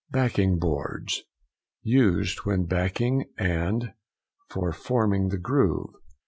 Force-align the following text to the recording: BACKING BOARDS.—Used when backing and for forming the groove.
BACKING 0.09 0.57
BOARDS.—Used 0.57 2.39
when 2.39 2.65
backing 2.65 3.25
and 3.37 3.93
for 4.49 4.71
forming 4.73 5.27
the 5.29 5.37
groove. 5.37 5.91